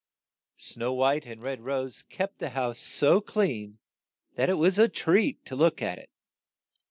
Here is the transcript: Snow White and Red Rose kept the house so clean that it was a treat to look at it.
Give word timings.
Snow 0.57 0.93
White 0.93 1.27
and 1.27 1.43
Red 1.43 1.61
Rose 1.61 2.01
kept 2.09 2.39
the 2.39 2.49
house 2.57 2.79
so 2.79 3.21
clean 3.21 3.77
that 4.33 4.49
it 4.49 4.55
was 4.55 4.79
a 4.79 4.89
treat 4.89 5.45
to 5.45 5.55
look 5.55 5.79
at 5.79 5.99
it. 5.99 6.09